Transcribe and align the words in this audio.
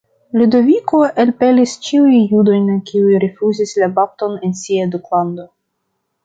Ludoviko 0.39 1.01
elpelis 1.23 1.75
ĉiuj 1.87 2.21
judojn 2.31 2.71
kiuj 2.87 3.19
rifuzis 3.25 3.75
la 3.83 3.91
bapton 4.01 4.35
en 4.49 4.57
sia 4.63 4.89
duklando. 4.97 5.47